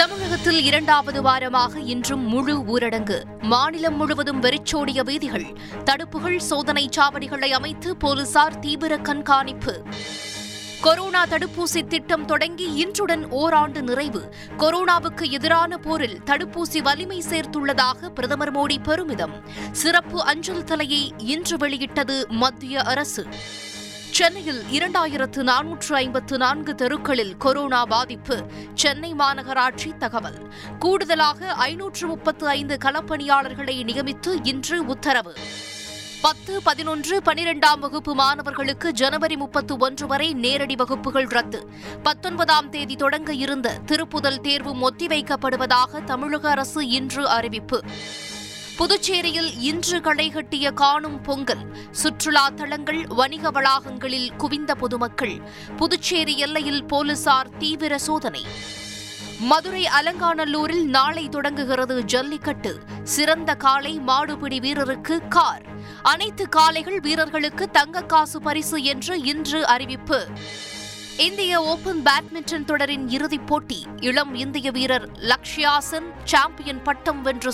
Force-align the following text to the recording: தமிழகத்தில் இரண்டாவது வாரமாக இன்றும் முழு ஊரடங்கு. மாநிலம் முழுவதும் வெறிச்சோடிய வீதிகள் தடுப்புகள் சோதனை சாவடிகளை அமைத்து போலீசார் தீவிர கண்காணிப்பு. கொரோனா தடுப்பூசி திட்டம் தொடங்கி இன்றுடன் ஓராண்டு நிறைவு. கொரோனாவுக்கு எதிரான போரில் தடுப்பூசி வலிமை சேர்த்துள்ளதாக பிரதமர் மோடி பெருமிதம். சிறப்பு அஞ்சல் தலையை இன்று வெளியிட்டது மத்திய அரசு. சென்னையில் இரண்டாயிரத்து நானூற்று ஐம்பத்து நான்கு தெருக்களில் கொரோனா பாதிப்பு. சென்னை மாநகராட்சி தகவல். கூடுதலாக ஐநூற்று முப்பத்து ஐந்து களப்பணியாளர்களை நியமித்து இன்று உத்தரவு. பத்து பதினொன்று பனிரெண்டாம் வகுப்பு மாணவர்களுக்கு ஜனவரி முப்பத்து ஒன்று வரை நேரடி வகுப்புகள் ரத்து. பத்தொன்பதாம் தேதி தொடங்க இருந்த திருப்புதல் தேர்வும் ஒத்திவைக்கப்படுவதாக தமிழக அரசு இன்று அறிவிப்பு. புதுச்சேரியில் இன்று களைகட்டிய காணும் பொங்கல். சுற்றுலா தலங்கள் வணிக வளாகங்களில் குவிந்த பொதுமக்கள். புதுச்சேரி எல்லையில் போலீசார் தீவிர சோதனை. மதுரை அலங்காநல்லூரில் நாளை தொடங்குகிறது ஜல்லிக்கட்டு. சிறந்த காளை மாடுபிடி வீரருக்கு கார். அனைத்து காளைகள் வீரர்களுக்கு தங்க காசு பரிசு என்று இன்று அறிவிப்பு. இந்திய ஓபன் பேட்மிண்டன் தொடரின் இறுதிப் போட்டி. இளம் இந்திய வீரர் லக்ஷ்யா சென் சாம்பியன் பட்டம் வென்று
தமிழகத்தில் 0.00 0.64
இரண்டாவது 0.64 1.22
வாரமாக 1.22 1.76
இன்றும் 1.76 2.20
முழு 2.20 2.58
ஊரடங்கு. 2.58 3.22
மாநிலம் 3.40 3.96
முழுவதும் 3.96 4.38
வெறிச்சோடிய 4.38 5.02
வீதிகள் 5.02 5.46
தடுப்புகள் 5.84 6.36
சோதனை 6.36 6.88
சாவடிகளை 6.96 7.50
அமைத்து 7.50 7.96
போலீசார் 7.96 8.58
தீவிர 8.58 8.98
கண்காணிப்பு. 8.98 9.82
கொரோனா 10.80 11.24
தடுப்பூசி 11.26 11.86
திட்டம் 11.88 12.24
தொடங்கி 12.24 12.86
இன்றுடன் 12.86 13.28
ஓராண்டு 13.28 13.82
நிறைவு. 13.82 14.34
கொரோனாவுக்கு 14.58 15.30
எதிரான 15.30 15.78
போரில் 15.78 16.20
தடுப்பூசி 16.26 16.78
வலிமை 16.82 17.24
சேர்த்துள்ளதாக 17.30 18.08
பிரதமர் 18.14 18.56
மோடி 18.56 18.82
பெருமிதம். 18.82 19.44
சிறப்பு 19.72 20.24
அஞ்சல் 20.24 20.64
தலையை 20.64 21.14
இன்று 21.18 21.56
வெளியிட்டது 21.56 22.26
மத்திய 22.28 22.82
அரசு. 22.82 23.26
சென்னையில் 24.10 24.62
இரண்டாயிரத்து 24.62 25.42
நானூற்று 25.42 25.92
ஐம்பத்து 25.92 26.38
நான்கு 26.38 26.74
தெருக்களில் 26.74 27.36
கொரோனா 27.36 27.84
பாதிப்பு. 27.84 28.42
சென்னை 28.74 29.14
மாநகராட்சி 29.14 29.96
தகவல். 29.96 30.52
கூடுதலாக 30.78 31.52
ஐநூற்று 31.52 32.06
முப்பத்து 32.06 32.48
ஐந்து 32.48 32.78
களப்பணியாளர்களை 32.84 33.82
நியமித்து 33.84 34.38
இன்று 34.42 34.86
உத்தரவு. 34.86 35.36
பத்து 36.20 36.62
பதினொன்று 36.62 37.20
பனிரெண்டாம் 37.20 37.78
வகுப்பு 37.78 38.14
மாணவர்களுக்கு 38.14 38.92
ஜனவரி 38.92 39.36
முப்பத்து 39.36 39.76
ஒன்று 39.76 40.06
வரை 40.06 40.34
நேரடி 40.34 40.74
வகுப்புகள் 40.74 41.26
ரத்து. 41.26 41.70
பத்தொன்பதாம் 42.02 42.70
தேதி 42.70 42.96
தொடங்க 42.96 43.34
இருந்த 43.34 43.78
திருப்புதல் 43.86 44.40
தேர்வும் 44.40 44.82
ஒத்திவைக்கப்படுவதாக 44.90 46.04
தமிழக 46.04 46.50
அரசு 46.50 46.88
இன்று 46.88 47.28
அறிவிப்பு. 47.28 47.82
புதுச்சேரியில் 48.80 49.58
இன்று 49.58 49.98
களைகட்டிய 49.98 50.72
காணும் 50.72 51.20
பொங்கல். 51.20 51.76
சுற்றுலா 51.90 52.48
தலங்கள் 52.48 53.06
வணிக 53.06 53.50
வளாகங்களில் 53.50 54.36
குவிந்த 54.36 54.74
பொதுமக்கள். 54.74 55.40
புதுச்சேரி 55.76 56.38
எல்லையில் 56.38 56.84
போலீசார் 56.84 57.56
தீவிர 57.56 57.98
சோதனை. 57.98 58.46
மதுரை 59.38 59.88
அலங்காநல்லூரில் 60.00 60.84
நாளை 60.84 61.28
தொடங்குகிறது 61.28 62.04
ஜல்லிக்கட்டு. 62.04 62.80
சிறந்த 63.02 63.54
காளை 63.54 64.00
மாடுபிடி 64.06 64.58
வீரருக்கு 64.58 65.28
கார். 65.28 65.66
அனைத்து 66.02 66.48
காளைகள் 66.48 67.00
வீரர்களுக்கு 67.00 67.70
தங்க 67.70 68.02
காசு 68.02 68.42
பரிசு 68.42 68.82
என்று 68.82 69.22
இன்று 69.22 69.66
அறிவிப்பு. 69.66 70.28
இந்திய 71.18 71.62
ஓபன் 71.62 72.02
பேட்மிண்டன் 72.02 72.64
தொடரின் 72.64 73.08
இறுதிப் 73.08 73.46
போட்டி. 73.46 73.86
இளம் 73.96 74.34
இந்திய 74.34 74.70
வீரர் 74.70 75.10
லக்ஷ்யா 75.12 75.78
சென் 75.78 76.12
சாம்பியன் 76.24 76.82
பட்டம் 76.82 77.22
வென்று 77.22 77.48